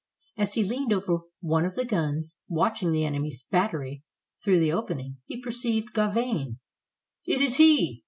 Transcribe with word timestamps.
As 0.35 0.55
he 0.55 0.63
leaned 0.63 0.91
over 0.93 1.19
one 1.41 1.63
of 1.63 1.75
the 1.75 1.85
guns, 1.85 2.37
watching 2.47 2.91
the 2.91 3.05
enemy's 3.05 3.43
battery 3.51 4.01
through 4.43 4.59
the 4.59 4.73
opening, 4.73 5.17
he 5.27 5.39
perceived 5.39 5.93
Gauvain. 5.93 6.57
"It 7.27 7.39
is 7.39 7.57
he!" 7.57 7.99